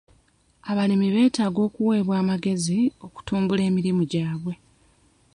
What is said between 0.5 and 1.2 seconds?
Abalimi